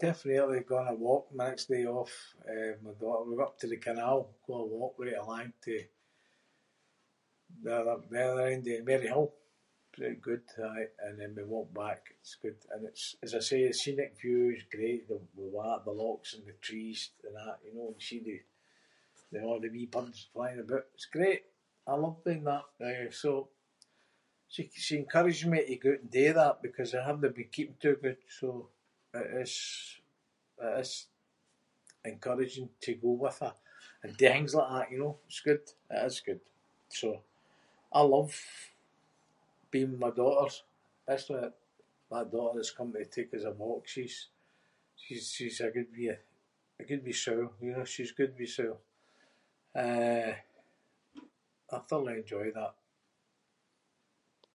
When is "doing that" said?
22.26-22.64